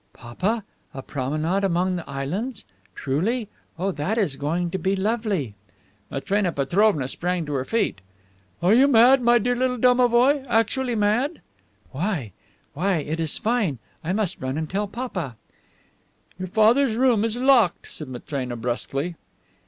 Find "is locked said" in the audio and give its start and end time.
17.23-18.07